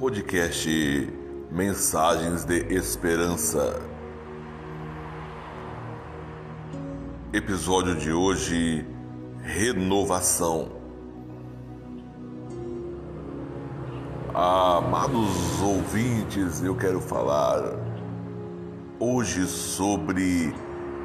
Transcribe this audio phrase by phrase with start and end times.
[0.00, 1.12] podcast
[1.50, 3.82] Mensagens de Esperança.
[7.34, 8.86] Episódio de hoje:
[9.42, 10.70] Renovação.
[14.32, 17.60] Amados ouvintes, eu quero falar
[18.98, 20.54] hoje sobre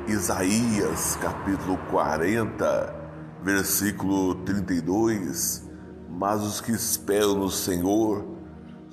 [0.08, 2.96] Isaías capítulo 40,
[3.44, 5.70] versículo 32.
[6.10, 8.35] Mas os que esperam no Senhor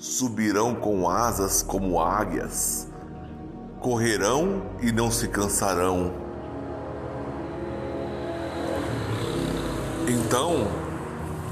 [0.03, 2.89] subirão com asas como águias,
[3.79, 6.13] correrão e não se cansarão.
[10.09, 10.67] Então,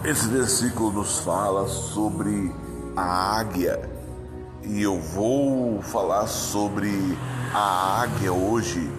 [0.05, 2.53] esse versículo nos fala sobre
[2.97, 3.89] a águia
[4.65, 7.17] e eu vou falar sobre
[7.55, 8.91] a águia hoje,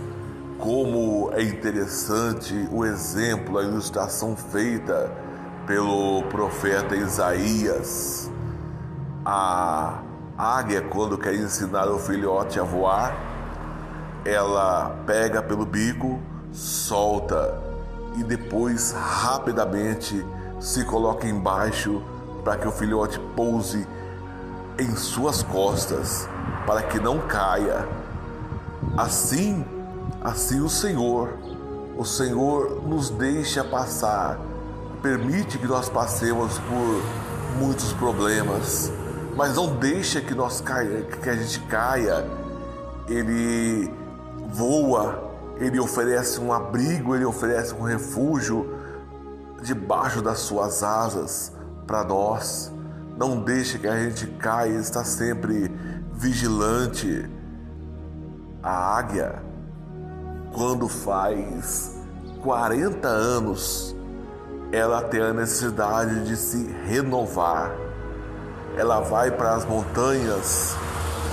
[0.60, 5.12] como é interessante o exemplo, a ilustração feita
[5.68, 8.32] pelo profeta Isaías.
[9.26, 10.00] A
[10.38, 13.16] águia, quando quer ensinar o filhote a voar,
[14.26, 16.20] ela pega pelo bico,
[16.52, 17.62] solta
[18.18, 20.26] e depois rapidamente
[20.60, 22.02] se coloca embaixo
[22.44, 23.88] para que o filhote pouse
[24.80, 26.28] em suas costas,
[26.66, 27.88] para que não caia.
[28.98, 29.64] Assim,
[30.24, 31.38] assim o Senhor,
[31.98, 34.40] o Senhor nos deixa passar,
[35.02, 38.92] permite que nós passemos por muitos problemas,
[39.36, 42.26] mas não deixa que nós caia, que a gente caia.
[43.08, 43.92] Ele
[44.50, 48.78] voa, ele oferece um abrigo, ele oferece um refúgio
[49.62, 51.52] debaixo das suas asas
[51.86, 52.72] para nós.
[53.18, 55.72] Não deixe que a gente caia, está sempre
[56.14, 57.30] vigilante.
[58.64, 59.42] A águia,
[60.54, 61.96] quando faz
[62.44, 63.96] 40 anos,
[64.72, 67.72] ela tem a necessidade de se renovar
[68.78, 70.76] ela vai para as montanhas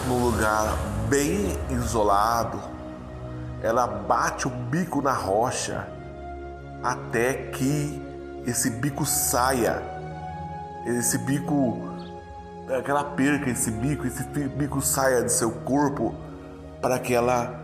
[0.07, 0.77] num lugar
[1.09, 2.61] bem isolado.
[3.63, 5.87] Ela bate o bico na rocha
[6.83, 8.01] até que
[8.47, 9.83] esse bico saia.
[10.87, 11.79] Esse bico,
[12.79, 16.15] aquela perca, esse bico, esse bico saia de seu corpo
[16.81, 17.61] para que ela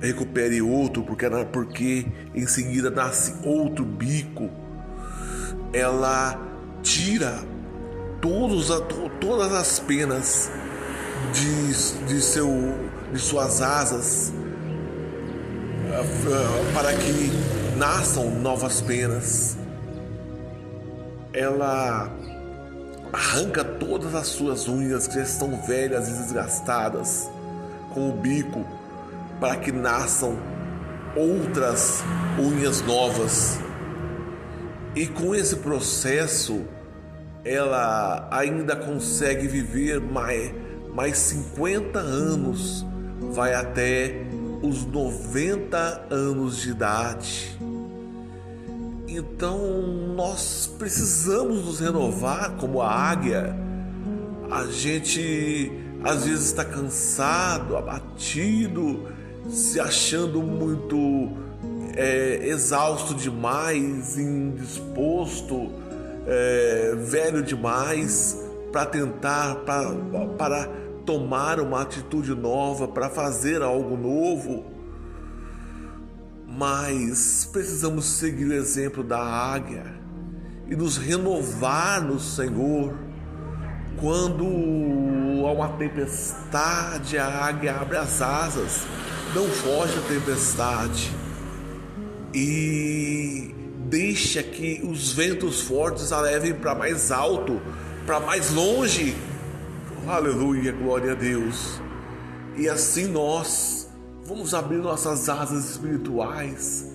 [0.00, 4.50] recupere outro, porque, ela, porque em seguida nasce outro bico.
[5.72, 6.38] Ela
[6.82, 7.51] tira
[8.22, 8.68] todos,
[9.20, 10.48] todas as penas
[11.34, 12.48] de, de, seu,
[13.12, 14.32] de suas asas
[15.90, 17.32] ah, para que
[17.76, 19.58] nasçam novas penas.
[21.34, 22.10] Ela
[23.12, 27.28] arranca todas as suas unhas que já estão velhas e desgastadas
[27.92, 28.64] com o bico
[29.40, 30.38] para que nasçam
[31.16, 32.04] outras
[32.38, 33.58] unhas novas.
[34.94, 36.62] E com esse processo,
[37.44, 40.52] ela ainda consegue viver mais,
[40.94, 42.86] mais 50 anos,
[43.32, 44.24] vai até
[44.62, 47.58] os 90 anos de idade.
[49.08, 49.82] Então
[50.16, 53.54] nós precisamos nos renovar como a águia.
[54.50, 55.70] A gente
[56.04, 59.08] às vezes está cansado, abatido,
[59.48, 61.30] se achando muito
[61.96, 65.81] é, exausto demais, indisposto
[66.26, 68.38] é, velho demais
[68.72, 69.56] para tentar,
[70.36, 70.68] para
[71.04, 74.64] tomar uma atitude nova, para fazer algo novo.
[76.46, 79.84] Mas precisamos seguir o exemplo da águia
[80.68, 82.94] e nos renovar no Senhor.
[84.00, 84.44] Quando
[85.46, 88.82] há uma tempestade, a águia abre as asas,
[89.34, 91.12] não foge da tempestade.
[92.34, 93.01] E
[93.92, 97.60] deixa que os ventos fortes a levem para mais alto,
[98.06, 99.14] para mais longe.
[100.08, 101.78] Aleluia, glória a Deus.
[102.56, 103.90] E assim nós
[104.24, 106.90] vamos abrir nossas asas espirituais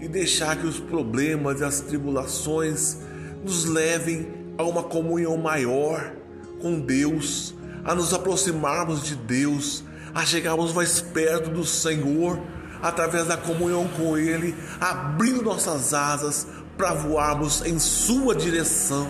[0.00, 2.96] e deixar que os problemas e as tribulações
[3.44, 4.26] nos levem
[4.58, 6.12] a uma comunhão maior
[6.60, 7.54] com Deus,
[7.84, 12.40] a nos aproximarmos de Deus, a chegarmos mais perto do Senhor
[12.82, 16.46] através da comunhão com Ele, abrindo nossas asas
[16.76, 19.08] para voarmos em Sua direção.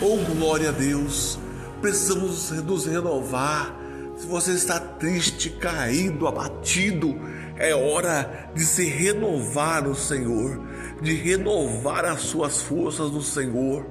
[0.00, 1.38] Oh, glória a Deus!
[1.80, 3.74] Precisamos nos renovar.
[4.16, 7.14] Se você está triste, caído, abatido,
[7.56, 10.60] é hora de se renovar no Senhor,
[11.02, 13.86] de renovar as suas forças no Senhor.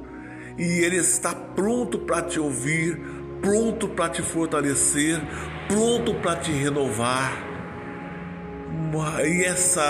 [0.57, 2.99] E Ele está pronto para te ouvir,
[3.41, 5.21] pronto para te fortalecer,
[5.67, 7.52] pronto para te renovar.
[9.25, 9.81] E essa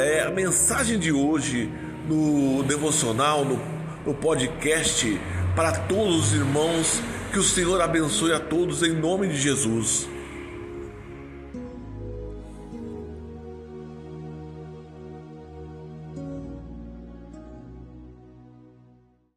[0.00, 1.70] é a mensagem de hoje
[2.08, 3.60] no devocional, no,
[4.06, 5.20] no podcast,
[5.54, 10.08] para todos os irmãos Que o Senhor abençoe a todos em nome de Jesus.